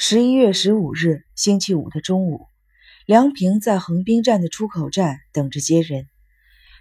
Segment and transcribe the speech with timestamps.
[0.00, 2.46] 十一月十五日，星期五的中午，
[3.04, 6.06] 梁平在横滨站的出口站等着接人。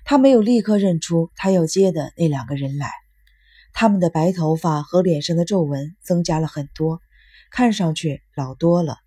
[0.06, 2.92] 他没有立刻认出他要接的那两个人来，
[3.74, 7.02] 他们的白头发和脸上的皱纹增加了很多，
[7.50, 8.98] 看上去老多了。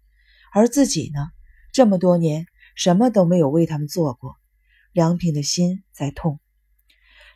[0.53, 1.29] 而自己呢，
[1.71, 4.35] 这么多年什么都没有为他们做过。
[4.93, 6.41] 梁平的心在痛。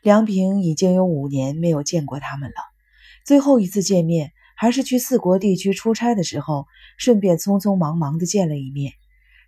[0.02, 2.56] 梁平已经有五年没有见过他们了，
[3.25, 4.32] 最后一次见面。
[4.57, 6.66] 还是去四国地区出差的时候，
[6.96, 8.93] 顺便匆匆忙忙的见了一面。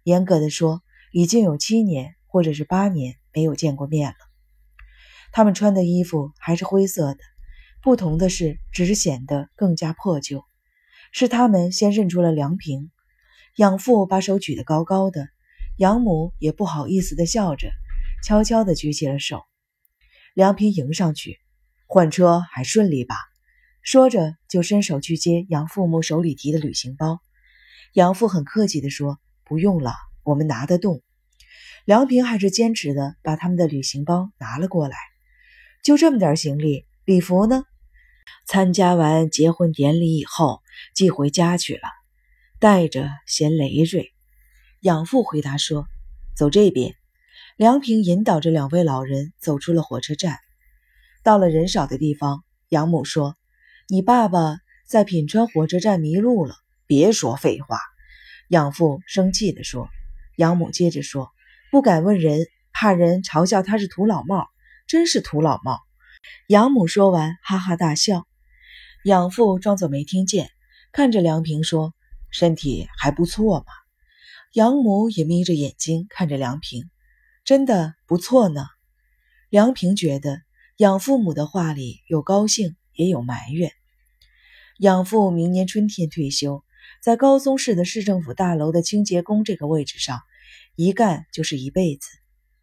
[0.03, 4.17] 严格的说，已经有七年或者是八年没有见过面了。
[5.33, 7.19] 他们穿的衣服还是灰色的，
[7.83, 10.45] 不同的是，只是显得更加破旧。
[11.13, 12.91] 是他们先认出了梁平，
[13.57, 15.29] 养父把手举得高高的，
[15.79, 17.71] 养母也不好意思的笑着，
[18.25, 19.43] 悄悄的举起了手。
[20.35, 21.39] 梁平迎上去，
[21.87, 23.17] 换车还顺利吧？
[23.87, 27.21] 说着，就伸手去接杨父母手里提的旅行包。
[27.93, 29.95] 杨父很客气地说：“不用了，
[30.25, 31.03] 我们拿得动。”
[31.87, 34.97] 梁平还是坚持的把他们的旅行包拿了过来。
[35.85, 37.63] 就这么点行李，礼服呢？
[38.45, 41.83] 参加完结婚典礼以后寄回家去了，
[42.59, 44.13] 带着嫌累赘。
[44.81, 45.87] 养父回答说
[46.35, 46.97] ：“走这边。”
[47.57, 50.41] 梁平引导着两位老人走出了火车站，
[51.23, 53.37] 到了人少的地方，养母说。
[53.89, 56.57] 你爸爸在品川火车站迷路了，
[56.87, 57.79] 别说废话。
[58.49, 59.89] 养父生气地说。
[60.35, 61.31] 养母接着说
[61.71, 64.49] ：“不敢问人，怕人嘲笑他是土老帽，
[64.89, 65.81] 真是土老帽。”
[66.49, 68.27] 养母说完，哈哈大笑。
[69.05, 70.51] 养父装作没听见，
[70.91, 71.95] 看着梁平说
[72.31, 73.67] ：“身体还不错嘛。”
[74.53, 76.91] 养母也眯着眼睛看着梁平
[77.47, 78.67] ：“真的不错呢。”
[79.49, 80.43] 梁平觉得
[80.77, 82.77] 养父母的话里有高兴。
[82.97, 83.71] 也有埋怨。
[84.79, 86.65] 养父明年春天退休，
[87.03, 90.21] 在高松市的市政府大楼的清洁工这个位置上，
[90.75, 92.09] 一干就是一辈子。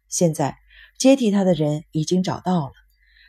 [0.08, 0.56] 现在
[0.98, 2.72] 接替他的人已经找到了，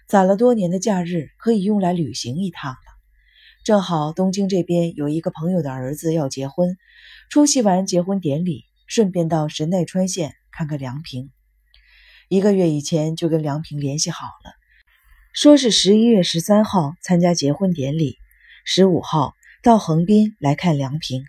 [0.08, 2.78] 攒了多年的假日可以用来旅行一趟了。
[3.64, 6.78] 正好东京这边有一个朋友的儿子要结婚，
[7.32, 11.32] 出席完结婚典礼，顺便到神奈川县看看梁平。
[12.30, 14.52] 一个月以前就跟梁平联系好了。
[15.36, 18.18] 说是十一月十三号参加结婚典礼，
[18.64, 21.26] 十五号到横滨来看梁平。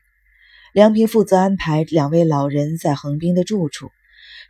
[0.73, 3.91] 梁平负责安排两位老人在横滨的住处。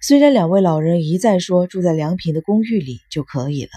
[0.03, 3.71] 虽然两位老人一再说住在梁平的公寓里就可以了，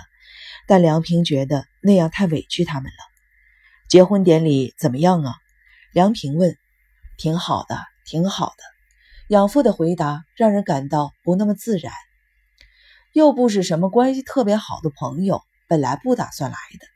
[0.68, 2.98] 但梁平觉得那样太委屈他们了。
[3.88, 5.34] 结婚典礼怎么样啊？
[5.94, 6.58] 梁平问。
[7.18, 8.64] 挺好的，挺好的。
[9.30, 11.94] 养父的回答让人感到不那么自然。
[13.14, 15.42] 又不是什么关系特别好的朋友。
[15.70, 16.88] 本来不打算来的，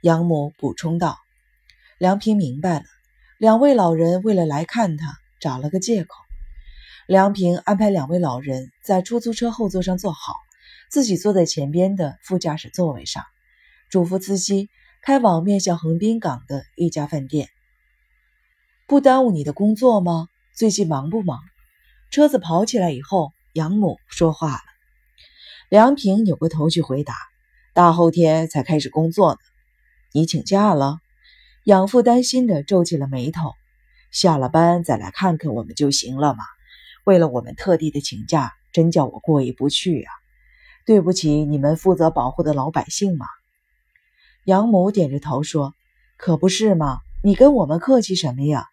[0.00, 1.18] 养母补充道。
[1.98, 2.84] 梁平明白了，
[3.38, 6.16] 两位老人为了来看他，找了个借口。
[7.06, 10.34] 梁平安排两位老人在出租车后座上坐好，
[10.90, 13.24] 自己坐在前边的副驾驶座位上，
[13.88, 14.68] 嘱咐司机
[15.00, 17.48] 开往面向横滨港的一家饭店。
[18.88, 20.26] 不耽误你的工作吗？
[20.56, 21.38] 最近忙不忙？
[22.10, 24.62] 车子跑起来以后，养母说话了。
[25.68, 27.14] 梁平扭过头去回答。
[27.78, 29.38] 大后天才开始工作呢，
[30.10, 30.98] 你请假了？
[31.62, 33.52] 养父担心的皱起了眉头。
[34.10, 36.42] 下了班再来看看我们就行了嘛。
[37.04, 40.10] 为了我们特地的请假，真叫我过意不去啊！
[40.86, 43.26] 对不起你们负责保护的老百姓嘛。
[44.42, 45.72] 养母点着头说
[46.18, 48.66] ：“可不是嘛，你跟我们客气什么呀？”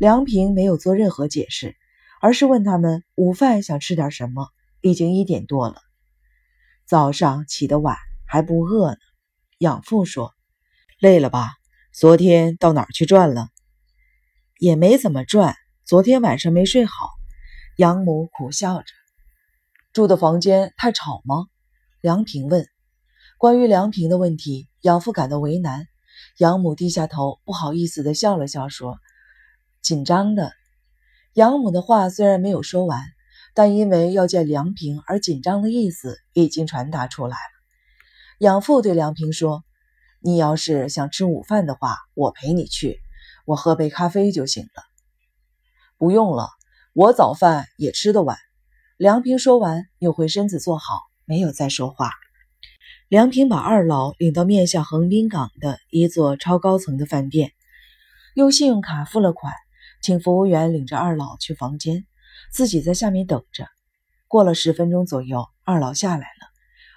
[0.00, 1.76] 梁平没有做任何解释，
[2.22, 4.48] 而是问他们午饭想吃点什么。
[4.80, 5.82] 已经一点多了，
[6.86, 7.98] 早上起得晚。
[8.34, 8.96] 还不饿呢，
[9.58, 10.34] 养父说
[10.98, 11.52] ：“累了吧？
[11.92, 13.46] 昨天到哪儿去转了？
[14.58, 16.92] 也没怎么转，昨天晚上没睡好。”
[17.78, 18.86] 养母苦笑着
[19.94, 21.46] ：“住的房间太吵吗？”
[22.02, 22.66] 梁平问。
[23.38, 25.86] 关于梁平的问题，养父感到为难。
[26.38, 28.98] 养母低下头，不好意思地笑了笑，说
[29.80, 30.50] ：“紧张的。”
[31.34, 33.00] 养母的话虽然没有说完，
[33.54, 37.53] 但因为要见梁平而紧张的意思已经传达出来了。
[38.38, 39.64] 养父对梁平说
[40.20, 42.98] ：“你要是想吃午饭的话，我陪你去，
[43.46, 44.82] 我喝杯咖啡就行了。”
[45.98, 46.48] 不用了，
[46.92, 48.36] 我早饭也吃得晚。
[48.96, 52.10] 梁平说完，扭回身子坐好，没有再说话。
[53.08, 57.52] 梁平把二老领到面向横滨港的一座超高层的饭店，
[58.34, 59.52] 用信用卡付了款，
[60.02, 62.04] 请服务员领着二老去房间，
[62.50, 63.68] 自己在下面等着。
[64.26, 66.33] 过了十分钟左右，二老下来。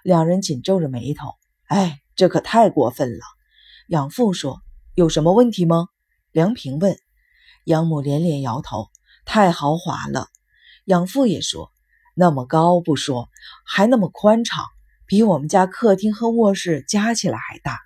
[0.03, 1.35] 两人紧皱着眉头，
[1.67, 3.23] 哎，这可太过分了。
[3.87, 4.61] 养父说
[4.95, 5.87] ：“有什么问题吗？”
[6.31, 6.97] 梁平问。
[7.65, 8.89] 养母连连摇头
[9.25, 10.27] ：“太豪华了。”
[10.85, 11.71] 养父也说
[12.15, 13.29] ：“那么高不说，
[13.65, 14.65] 还那么宽敞，
[15.05, 17.79] 比我们家客厅和卧室加起来还大。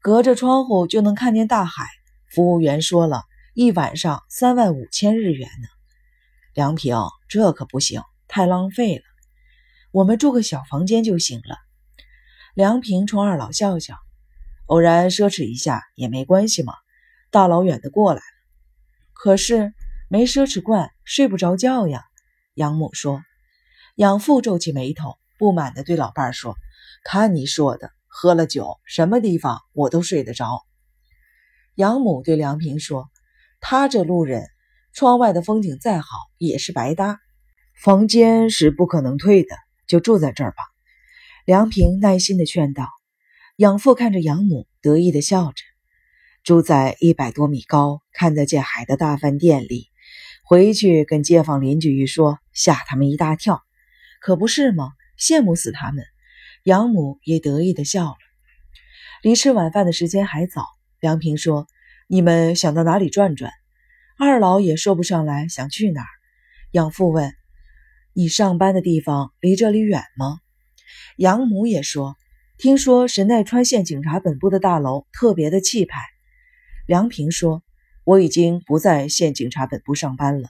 [0.00, 1.86] 隔着窗户就能看见大海。”
[2.34, 3.22] 服务员说了
[3.54, 5.68] 一晚上三万五千日元呢。
[6.52, 6.96] 梁平，
[7.28, 9.13] 这可不行，太浪费了。
[9.94, 11.56] 我们住个小房间就行了。
[12.56, 13.94] 梁平冲二老笑笑，
[14.66, 16.74] 偶然奢侈一下也没关系嘛，
[17.30, 18.24] 大老远的过来了。
[19.12, 19.72] 可是
[20.08, 22.02] 没奢侈惯，睡不着觉呀。
[22.54, 23.22] 养母说。
[23.94, 26.56] 养父皱起眉头，不满地对老伴说
[27.06, 30.64] ：“看你说的，喝了酒，什么地方我都睡得着。”
[31.76, 33.08] 养母对梁平说
[33.62, 34.48] ：“他这路人，
[34.92, 36.08] 窗外的风景再好
[36.38, 37.20] 也是白搭，
[37.80, 39.54] 房间是不可能退的，
[39.86, 40.58] 就住在这儿吧。”
[41.46, 42.88] 梁平耐心地劝道。
[43.56, 45.62] 养父看着养母，得意地笑着
[46.42, 49.88] ：“住在一百多米高、看得见海的大饭店里，
[50.44, 53.62] 回去跟街坊邻居一说，吓他们一大跳，
[54.20, 54.90] 可不是吗？
[55.18, 56.04] 羡慕死他们。”
[56.64, 58.16] 养母也得意地笑了。
[59.22, 60.64] 离吃晚饭的时间还早。
[60.98, 61.66] 梁平说
[62.08, 63.52] ：“你们想到哪里转转？”
[64.18, 66.08] 二老也说不上来想去哪儿。
[66.70, 67.34] 养父问
[68.14, 70.38] ：“你上班的地方离这里远吗？”
[71.18, 72.16] 养母也说
[72.56, 76.00] ：“听说神奈川县警察本部的大楼特别的气派。”
[76.88, 77.62] 梁平说
[78.04, 80.48] ：“我已经不在县警察本部上班了。”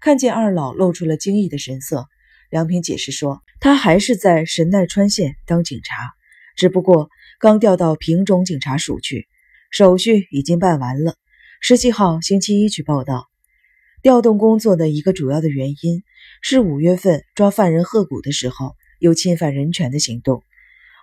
[0.00, 2.06] 看见二老露出了惊异的神色，
[2.50, 6.12] 梁平解释说：“他还是在神奈川县当警察，
[6.56, 7.08] 只不过
[7.38, 9.28] 刚调到平中警察署去。”
[9.70, 11.16] 手续已经办完了，
[11.60, 13.26] 十七号星期一去报道。
[14.02, 16.04] 调动工作的一个主要的原因
[16.46, 20.42] 是五月份抓犯人鹤谷的时候有侵犯人权的行动，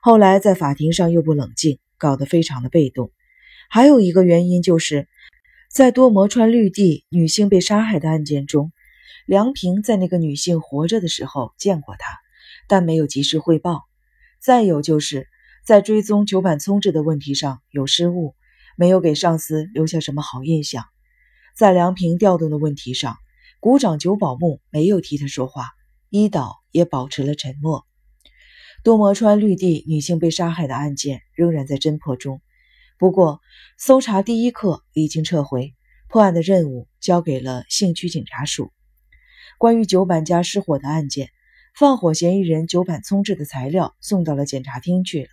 [0.04, 3.12] 后来在法庭上又不冷静，搞得非常的被动。
[3.68, 5.08] 还有一个原因就是
[5.68, 8.72] 在多摩川绿地女性被杀害的案件中，
[9.26, 12.20] 梁平在那个女性活着的时候见过她，
[12.68, 13.82] 但没有及时汇报。
[14.40, 15.28] 再有就是
[15.66, 18.36] 在追踪九板聪治的问题上有失误。
[18.78, 20.86] 没有给上司留下什么好印象，
[21.58, 23.18] 在梁平调动的问题上，
[23.62, 25.68] 股长久保木没有替他说话，
[26.10, 27.86] 伊岛也保持了沉默。
[28.84, 32.42] 多摩川绿地女性被杀害的案件仍然在侦破中，
[32.98, 33.40] 不过
[33.78, 35.75] 搜查第一课已经撤回，
[36.08, 38.74] 破案的任务交给了信区警察署。
[39.60, 41.30] 关于九板家失火的案件，
[41.78, 45.30] 放火嫌疑人九板聪治的材料送到了检察厅去了，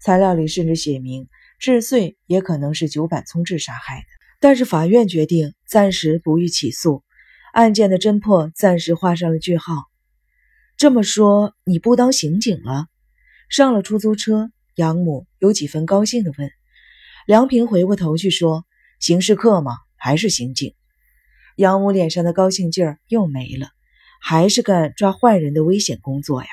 [0.00, 1.28] 材料里甚至写明。
[1.58, 4.06] 治穗也可能是九板聪治杀害的，
[4.40, 7.04] 但是法院决定暂时不予起诉，
[7.52, 9.74] 案件的侦破暂时画上了句号。
[10.76, 12.86] 这么说，你不当刑警了？
[13.48, 16.50] 上了出租车，养母有几分高兴地问。
[17.26, 18.64] 梁平回过头去说
[18.98, 19.76] ：“刑事课吗？
[19.96, 20.74] 还是刑警？”
[21.56, 23.68] 养母脸上的高兴劲儿又没了，
[24.20, 26.48] 还是干抓坏人的危险工作呀。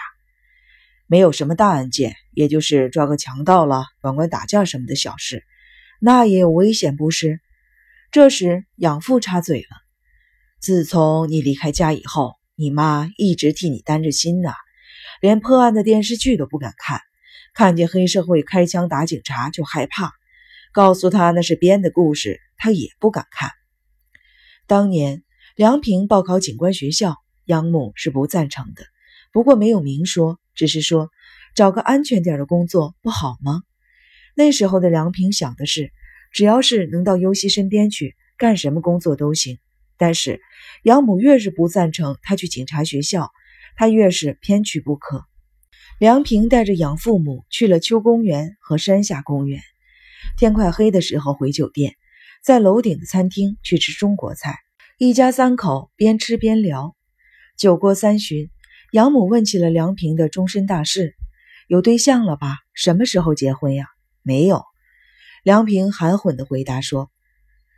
[1.06, 5.46] 没有什么大案件，也就是抓个强盗了、管管打架什么的小事，
[6.02, 7.40] 那也有危险不是？
[8.12, 9.78] 这时养父插嘴了
[10.60, 14.52] ：“自从你离开家以后，你妈一直替你担着心呢，
[15.22, 17.02] 连破案的电视剧都不敢看，
[17.54, 20.12] 看见黑社会开枪打警察就害怕，
[20.74, 23.52] 告诉他那是编的故事，他也不敢看。”
[24.66, 25.24] 当年
[25.56, 27.16] 梁平报考警官学校，
[27.46, 28.84] 养母是不赞成的，
[29.32, 30.40] 不过没有明说。
[30.56, 31.12] 只是说
[31.54, 33.62] 找个安全点的工作不好吗？
[34.36, 35.94] 那时候的梁平想的是，
[36.32, 39.60] 只要是能到优希身边去，干什么工作都行。
[39.98, 40.42] 但是
[40.84, 43.32] 养母越是不赞成他去警察学校，
[43.76, 45.26] 他越是偏去不可。
[46.00, 49.62] 梁平带着养父母去了秋公园和山下公园。
[50.38, 51.96] 天快黑的时候回酒店，
[52.44, 54.60] 在楼顶的餐厅去吃中国菜，
[54.98, 56.96] 一家三口边吃边聊。
[57.58, 58.50] 酒过三巡。
[58.94, 61.14] 养母问起了梁平的终身大事，
[61.68, 62.56] 有对象了吧？
[62.74, 63.88] 什么时候结婚呀？
[64.24, 64.64] 没有。
[65.44, 67.12] 梁平含混的回答说：“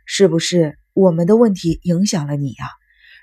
[0.06, 2.66] 是不是我们的问题影响了你呀？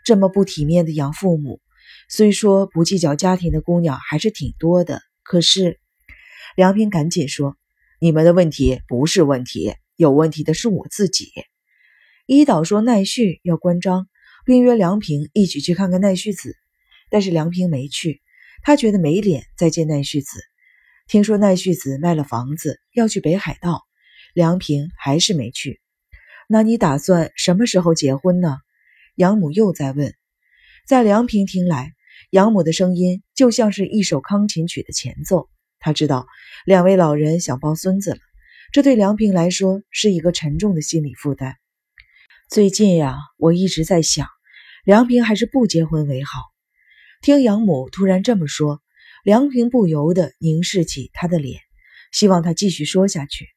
[0.03, 1.61] 这么不体面的养父母，
[2.09, 5.01] 虽说不计较家庭的姑娘还是挺多的。
[5.21, 5.79] 可是……”
[6.57, 7.55] 梁平赶紧说
[8.01, 11.31] ：“你们的问题不是问题，有问题的是我自己。”
[12.25, 14.07] 伊岛说奈绪要关张，
[14.43, 16.55] 并约梁平一起去看看奈绪子。
[17.11, 18.21] 但是梁平没去，
[18.63, 20.39] 他觉得没脸再见奈绪子。
[21.07, 23.83] 听说奈绪子卖了房子要去北海道，
[24.33, 25.79] 梁平还是没去。
[26.49, 28.57] 那你打算什么时候结婚呢？
[29.15, 30.13] 养母又在问。
[30.87, 31.93] 在梁平听来，
[32.29, 35.49] 养母的声音就像是一首钢琴曲的前奏。
[35.79, 36.25] 他知道
[36.65, 38.19] 两位老人想抱孙子了，
[38.71, 41.57] 这对梁平来说是一个沉重的心理负担。
[42.49, 44.25] 最近呀，我一直在想，
[44.85, 46.39] 梁平还是不结婚为好。
[47.21, 48.81] 听养母突然这么说，
[49.25, 51.59] 梁平不由得凝视起他的脸，
[52.13, 53.49] 希望他继续说下去。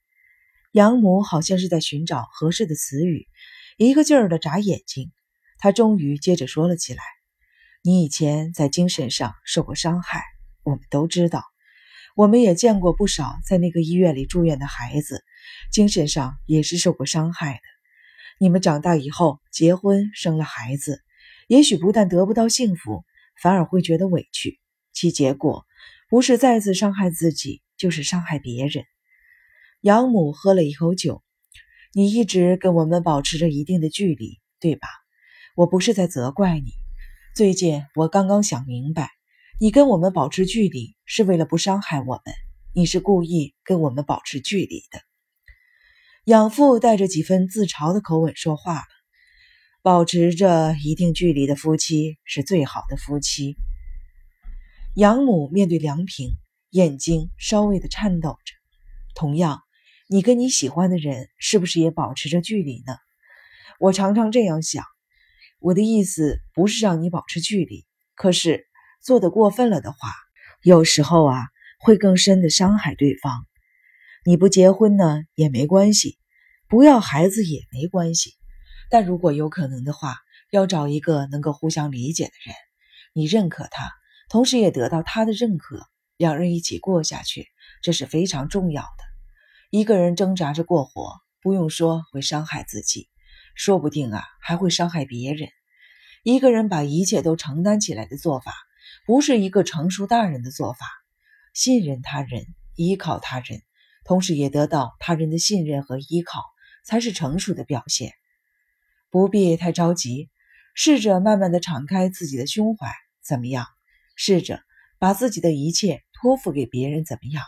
[0.73, 3.27] 养母好像是在寻找合适的词语，
[3.77, 5.11] 一个劲儿的眨眼睛。
[5.59, 7.03] 她终于接着说了起来
[7.83, 10.23] ：“你以前在精神上受过伤害，
[10.63, 11.45] 我们都知道。
[12.17, 15.25] 我们也见过不少在那个医院里住院的孩子，
[15.73, 17.61] 精神上也是受过伤害的。
[18.39, 21.03] 你们长大以后结婚生了孩子，
[21.49, 23.05] 也许不但得不到幸福。”
[23.43, 24.61] 反而会觉得委屈，
[24.93, 25.65] 其结果
[26.11, 28.85] 不是再次伤害自己，就是伤害别人。
[29.83, 31.23] 养母喝了一口酒，
[31.95, 34.87] 你一直跟我们保持着一定的距离，对吧？
[35.57, 36.73] 我不是在责怪你。
[37.35, 39.09] 最近我刚刚想明白，
[39.59, 42.35] 你跟我们保持距离是为了不伤害我们，
[42.75, 45.01] 你是故意跟我们保持距离的。
[46.25, 48.85] 养父带着几分自嘲的口吻说话了。
[49.83, 53.57] 保持着一定距离的夫妻是最好的夫妻。
[54.95, 56.33] 养母面对梁平，
[56.69, 58.55] 眼睛稍微的颤抖着。
[59.15, 59.63] 同样，
[60.13, 62.97] 你跟你喜欢的人是不是也保持着距离呢？
[63.79, 64.85] 我常常这样想。
[65.61, 67.87] 我的意思不是让你保持距离，
[68.17, 68.67] 可是
[69.01, 70.09] 做的过分了的话，
[70.65, 71.47] 有时候啊
[71.79, 73.47] 会更深的伤害对方。
[74.25, 76.19] 你不结婚呢也没关系，
[76.67, 78.35] 不要孩子也没关系。
[78.91, 80.17] 但如果有可能的话，
[80.51, 82.57] 要找一个能够互相理解的人，
[83.13, 83.93] 你认可他，
[84.29, 85.87] 同时也得到他的认可，
[86.17, 87.47] 两人一起过下去，
[87.81, 89.10] 这是非常重要的。
[89.71, 93.09] 一个人挣扎着过活，不用说会伤害自己，
[93.55, 95.49] 说不定啊还会伤害别人。
[96.25, 98.53] 一个人把一切都承担起来的做法，
[99.07, 100.87] 不是一个成熟大人的做法。
[101.55, 103.63] 信任他人，依靠他人，
[104.05, 106.43] 同时也得到他人的信任和依靠，
[106.85, 108.13] 才是成熟的表现。
[109.09, 110.31] 不必太着急，
[110.75, 113.67] 试着慢慢的敞开自己的胸怀，怎么样？
[114.17, 114.65] 试着
[114.99, 117.45] 把自己的一切托付给别人，怎么样？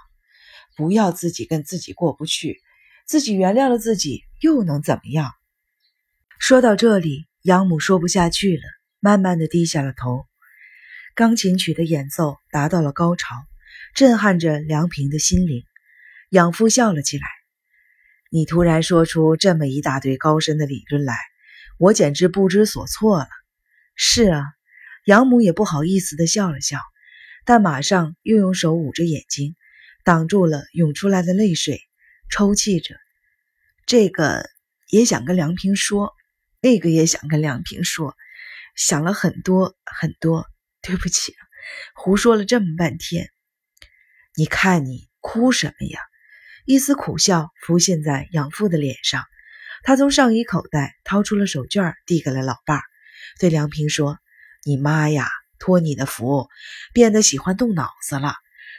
[0.76, 2.60] 不要自己跟自己过不去，
[3.06, 5.32] 自己原谅了自己又能怎么样？
[6.38, 8.62] 说到这里，养母说不下去了，
[9.00, 10.26] 慢慢的低下了头。
[11.14, 13.34] 钢琴曲的演奏达到了高潮，
[13.94, 15.64] 震撼着梁平的心灵。
[16.30, 17.26] 养父笑了起来
[18.30, 21.14] ：“你突然说出这么一大堆高深的理论来。”
[21.78, 23.28] 我简直不知所措了。
[23.96, 24.44] 是啊，
[25.06, 26.78] 养母也不好意思的笑了笑，
[27.44, 29.56] 但马上又用手捂着眼睛，
[30.04, 31.80] 挡住了涌出来的泪水，
[32.30, 32.96] 抽泣着。
[33.86, 34.48] 这个
[34.88, 36.12] 也想跟梁平说，
[36.60, 38.16] 那个也想跟梁平说，
[38.76, 40.46] 想了很多很多。
[40.84, 41.36] 对不起，
[41.94, 43.30] 胡说了这么半天。
[44.34, 46.00] 你看你哭什么呀？
[46.64, 49.24] 一丝苦笑浮现在养父的脸上。
[49.84, 52.82] 他从上衣口袋掏出了手绢，递给了老伴儿，
[53.38, 54.18] 对梁平说
[54.66, 55.28] ：“你妈呀，
[55.60, 56.48] 托你的福，
[56.92, 58.34] 变得喜欢动脑子了，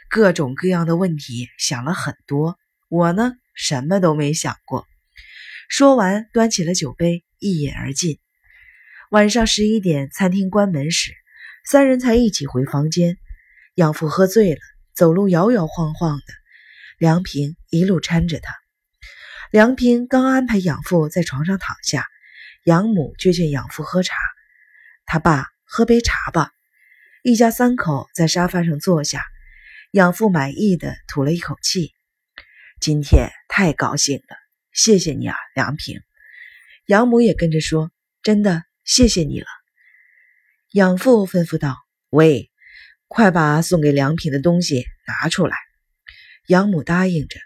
[0.08, 2.58] 各种各样的问题想了很多。
[2.88, 4.86] 我呢，什么都没想过。”
[5.68, 8.18] 说完，端起了酒杯，一饮而尽。
[9.10, 11.12] 晚上十一点，餐厅关门时，
[11.64, 13.16] 三人才一起回房间。
[13.74, 14.60] 养父喝醉了，
[14.94, 16.24] 走路摇摇晃晃的，
[16.98, 18.54] 梁平一路搀着他。
[19.50, 22.06] 梁平刚安排养父在床上躺下，
[22.64, 24.14] 养母却劝养父喝茶。
[25.06, 26.50] 他爸喝杯茶吧。
[27.22, 29.24] 一家三口在沙发上坐下，
[29.94, 31.92] 养父满意的吐了一口气。
[32.80, 34.36] 今天太高兴了，
[34.72, 36.00] 谢谢你啊，梁平。
[36.86, 39.46] 养母也跟着说：“真的，谢谢你了。”
[40.74, 41.76] 养父吩咐道
[42.10, 42.50] ：“喂，
[43.06, 45.54] 快把送给梁平的东西拿出来。”
[46.48, 47.38] 养母答应着。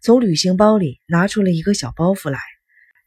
[0.00, 2.40] 从旅行包里拿出了一个小包袱来，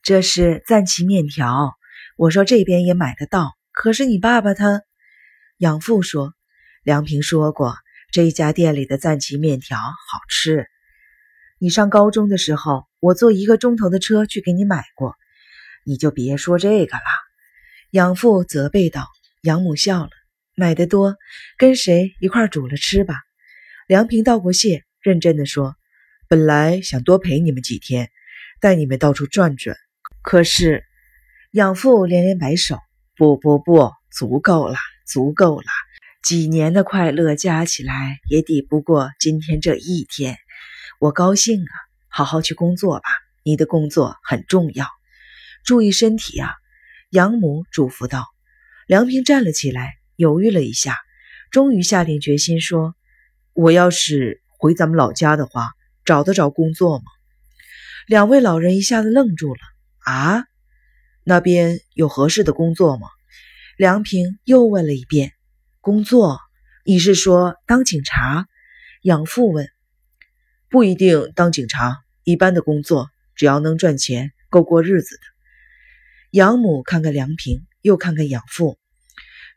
[0.03, 1.73] 这是赞岐面条。
[2.15, 4.83] 我说这边也买得到，可是你爸爸他
[5.57, 6.35] 养父说，
[6.83, 7.75] 梁平说过
[8.13, 10.67] 这一家店里的赞岐面条好吃。
[11.58, 15.15] 你上高中的时候，我坐一个钟头的车去给你买过，
[15.84, 17.03] 你就别说这个了。
[17.89, 19.08] 养父责备道。
[19.41, 20.10] 养母笑了，
[20.55, 21.17] 买的多，
[21.58, 23.15] 跟谁一块煮了吃吧。
[23.88, 25.75] 梁平道过谢，认真的说。
[26.27, 28.12] 本来想多陪你们几天，
[28.62, 29.75] 带你们到处转转，
[30.22, 30.86] 可是
[31.51, 32.77] 养父连连摆手
[33.17, 34.77] ：“不不不，足够了，
[35.08, 35.65] 足够了！
[36.23, 40.37] 几年的快乐加起来也抵不过今天这一天。
[40.97, 41.75] 我高兴啊，
[42.07, 43.03] 好好去工作吧，
[43.43, 44.87] 你的工作很重要，
[45.65, 46.53] 注意身体啊！”
[47.11, 48.25] 养母嘱咐道。
[48.87, 50.97] 梁平站了起来，犹豫了一下，
[51.51, 52.95] 终于下定决心说
[53.51, 55.71] ：“我要是回咱们老家的话。”
[56.05, 57.05] 找得着工作吗？
[58.07, 59.59] 两位老人一下子愣住了。
[59.99, 60.45] 啊，
[61.23, 63.07] 那边有合适的工作吗？
[63.77, 65.33] 梁平又问了一遍。
[65.83, 66.39] 工作？
[66.85, 68.47] 你是说当警察？
[69.01, 69.67] 养父问。
[70.69, 75.21] 不一定当警察，一般的工作，只要能赚钱，够过日子的。
[76.31, 78.79] 养母看看梁平，又看看养父。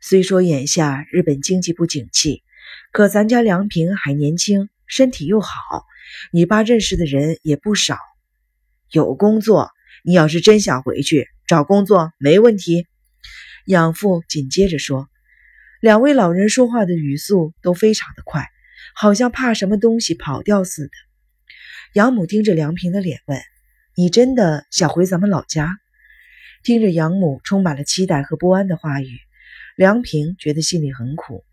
[0.00, 2.42] 虽说眼下日本经济不景气，
[2.90, 5.52] 可咱家梁平还年轻，身体又好，
[6.32, 7.98] 你爸认识的人也不少。
[8.90, 9.70] 有工作，
[10.02, 11.28] 你要是真想回去。
[11.46, 12.88] 找工作没问题，
[13.66, 15.08] 养父紧接着说。
[15.86, 18.48] 两位老人说话的语速都非常的快，
[18.92, 20.90] 好像怕什么东西跑掉似的。
[21.92, 23.40] 养母盯着梁平的脸问
[23.94, 25.78] ：“你真的想回咱们老家？”
[26.64, 29.16] 听着养母充满了期待和不安的话语，
[29.76, 31.44] 梁平觉得心里很苦。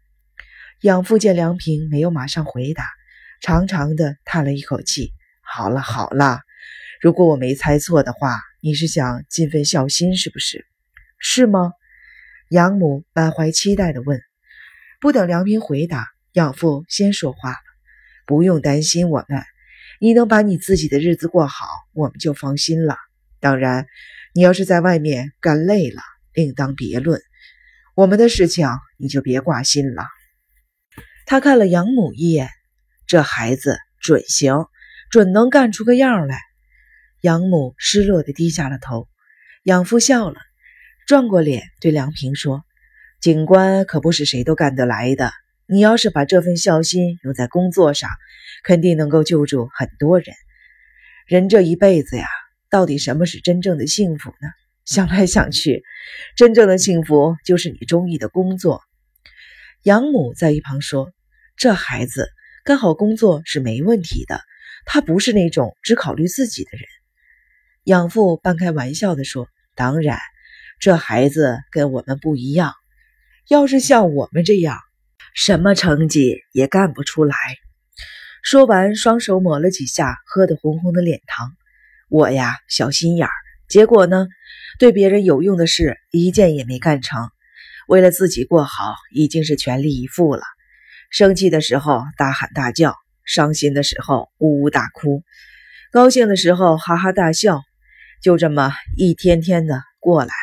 [0.82, 2.90] 养父见梁平没有马上回答，
[3.40, 5.14] 长长的叹了一口气
[5.46, 6.40] ：“好了好了，
[7.00, 10.66] 如果我没猜错的话。”你是想尽份孝心，是不是？
[11.20, 11.74] 是吗？
[12.50, 14.22] 养母满怀期待地问。
[15.00, 17.58] 不等梁平回答，养父先说话了
[18.26, 19.44] ：“不用担心我们，
[20.00, 22.98] 你能把你自己的日子过好，我们就放心了。
[23.40, 23.86] 当然，
[24.34, 26.02] 你要是在外面干累了，
[26.34, 27.22] 另当别论。
[27.96, 30.06] 我们的事情你就别挂心了。”
[31.26, 32.50] 他看了养母一眼，
[33.08, 34.68] 这孩子准行，
[35.10, 36.38] 准能干出个样来。
[37.22, 39.08] 养母失落地低下了头，
[39.64, 40.40] 养父笑了，
[41.06, 42.64] 转过脸对梁平说
[43.20, 45.32] ：“警官可不是谁都干得来的。
[45.66, 48.10] 你要是把这份孝心用在工作上，
[48.64, 50.36] 肯定能够救助很多人。
[51.28, 52.28] 人这一辈子呀，
[52.70, 54.48] 到底什么是真正的幸福呢？
[54.86, 55.84] 想来想去，
[56.36, 58.82] 真正的幸福就是你中意的工作。”
[59.84, 61.12] 养母在一旁说
[61.58, 62.30] ：“这孩子
[62.64, 64.42] 干好工作是没问题的，
[64.86, 66.86] 他不是那种只考虑自己的人。”
[67.84, 70.20] 养父半开玩笑地说：“当然，
[70.84, 72.74] 这孩子跟我们不一样。
[73.48, 74.78] 要是像我们这样，
[75.34, 77.38] 什么成绩也干不出来。”
[78.44, 81.54] 说完，双手抹了几下喝得红红的脸汤。
[82.10, 83.32] 我呀，小心眼儿，
[83.70, 84.28] 结果呢，
[84.78, 87.30] 对别人有用的事一件也没干成。
[87.88, 90.44] 为了自己过好，已经是全力以赴了。
[91.10, 92.94] 生气的时候大喊大叫，
[93.24, 95.24] 伤心的时候呜呜大哭，
[95.94, 97.62] 高兴的时候哈哈大笑。
[98.22, 100.34] 就这么一天天的过来，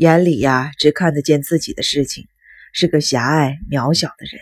[0.00, 2.26] 眼里呀只看得见自己的事情，
[2.72, 4.40] 是个狭隘渺小的人。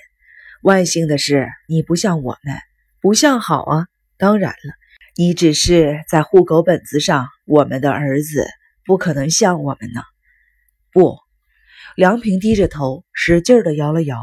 [0.63, 2.55] 万幸的是，你不像我们，
[3.01, 3.87] 不像好啊。
[4.19, 4.75] 当然了，
[5.17, 8.47] 你只是在户口本子上我们的儿子，
[8.85, 10.01] 不可能像我们呢。
[10.93, 11.19] 不，
[11.97, 14.17] 梁平低着头，使劲的摇了摇，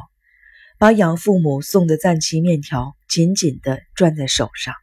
[0.79, 4.73] 把养父母送的赞岐面条紧紧的攥在手上。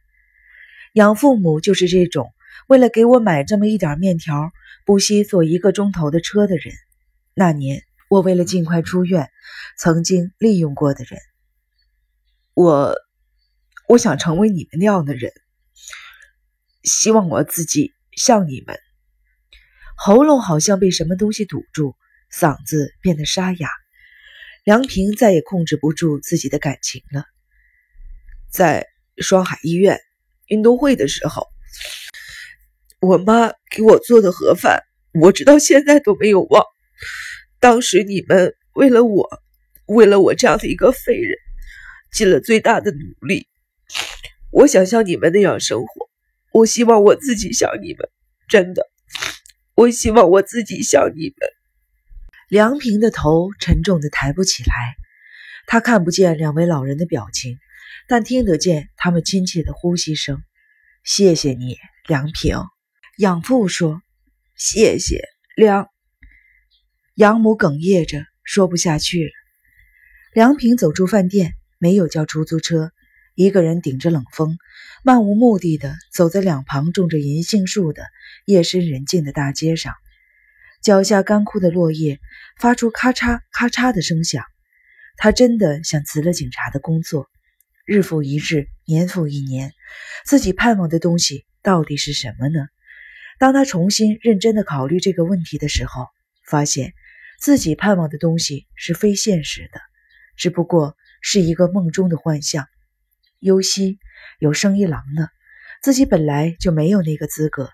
[0.93, 2.31] 养父母就是这种。
[2.67, 4.51] 为了给我买这么一点面条，
[4.85, 6.73] 不惜坐一个钟头的车的人，
[7.33, 9.29] 那年我为了尽快出院，
[9.77, 11.19] 曾经利用过的人，
[12.53, 12.95] 我，
[13.87, 15.31] 我想成为你们那样的人，
[16.83, 18.77] 希望我自己像你们。
[19.95, 21.95] 喉咙好像被什么东西堵住，
[22.31, 23.69] 嗓子变得沙哑。
[24.65, 27.25] 梁平再也控制不住自己的感情了，
[28.49, 29.99] 在双海医院
[30.47, 31.47] 运动会的时候。
[33.03, 34.81] 我妈给我做的盒饭，
[35.19, 36.63] 我直到现在都没有忘。
[37.59, 39.29] 当时你们为了我，
[39.87, 41.37] 为了我这样的一个废人，
[42.13, 43.47] 尽了最大的努力。
[44.51, 46.09] 我想像你们那样生活，
[46.53, 48.09] 我希望我自己像你们，
[48.47, 48.87] 真的，
[49.75, 51.49] 我希望我自己像你们。
[52.47, 54.95] 梁平的头沉重的抬不起来，
[55.67, 57.57] 他看不见两位老人的表情，
[58.07, 60.41] 但听得见他们亲切的呼吸声。
[61.03, 61.75] 谢谢你，
[62.07, 62.72] 梁平。
[63.17, 64.01] 养父说
[64.57, 65.21] ：“谢谢
[65.55, 65.87] 梁。”
[67.13, 69.31] 养母哽咽着说不下去了。
[70.33, 72.91] 梁平走出饭店，没有叫出租车，
[73.35, 74.57] 一个人顶着冷风，
[75.03, 78.03] 漫无目的的走在两旁种着银杏树的
[78.45, 79.93] 夜深人静的大街上，
[80.81, 82.19] 脚下干枯的落叶
[82.57, 84.43] 发出咔嚓咔嚓的声响。
[85.17, 87.29] 他真的想辞了警察的工作。
[87.85, 89.71] 日复一日，年复一年，
[90.25, 92.65] 自己盼望的东西到底是什么呢？
[93.39, 96.07] 当他重新认真的考虑这个问题的时候，
[96.47, 96.93] 发现
[97.39, 99.79] 自己盼望的东西是非现实的，
[100.37, 102.65] 只不过是一个梦中的幻象。
[103.39, 103.99] 尤西
[104.39, 105.27] 有生一郎呢，
[105.81, 107.69] 自己本来就没有那个资格。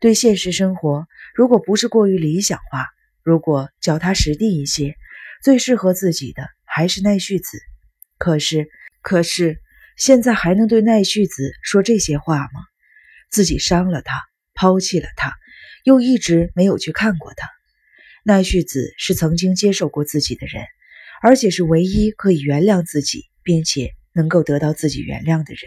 [0.00, 2.86] 对现实生活，如果不是过于理想化，
[3.22, 4.94] 如果脚踏实地一些，
[5.42, 7.58] 最适合自己的还是奈绪子。
[8.16, 8.68] 可是，
[9.02, 9.60] 可是
[9.96, 12.62] 现在还能对奈绪子说这些话吗？
[13.30, 14.29] 自己伤了他。
[14.60, 15.32] 抛弃了他，
[15.84, 17.48] 又一直没有去看过他。
[18.24, 20.62] 奈绪子是曾经接受过自己的人，
[21.22, 25.62] 而且是唯一可以原谅自己，并且能够得到自己原谅的人。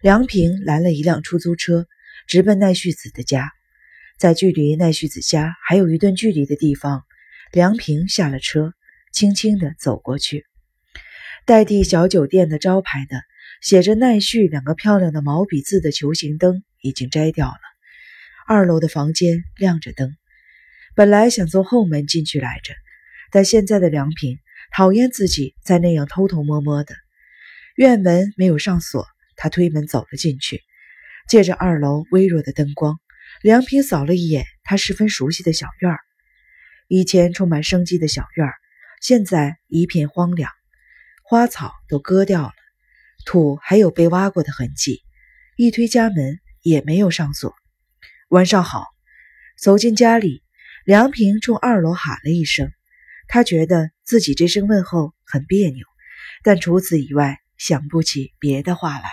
[0.00, 1.86] 梁平拦了一辆出租车，
[2.26, 3.50] 直奔奈绪子的家。
[4.16, 7.04] 在距离奈绪子家还有一段距离的地方，
[7.52, 8.72] 梁平下了车，
[9.12, 10.46] 轻轻地走过去。
[11.44, 13.20] 代替小酒店的招牌的，
[13.60, 17.71] 写着“奈绪”两个漂亮的毛笔字的球形灯已经摘掉了。
[18.46, 20.16] 二楼的房间亮着灯。
[20.94, 22.74] 本来想从后门进去来着，
[23.30, 24.38] 但现在的梁平
[24.74, 26.94] 讨厌自己在那样偷偷摸摸的。
[27.76, 30.62] 院门没有上锁，他推门走了进去。
[31.28, 33.00] 借着二楼微弱的灯光，
[33.42, 36.00] 梁平扫了一眼他十分熟悉的小院儿。
[36.88, 38.54] 以前充满生机的小院儿，
[39.00, 40.50] 现在一片荒凉，
[41.22, 42.52] 花草都割掉了，
[43.24, 45.00] 土还有被挖过的痕迹。
[45.56, 47.54] 一推家门也没有上锁。
[48.32, 48.86] 晚上好，
[49.58, 50.42] 走进家里。
[50.86, 52.72] 梁平冲二楼喊了一声，
[53.28, 55.84] 他觉得自己这声问候很别扭，
[56.42, 59.10] 但除此以外想不起别的话来。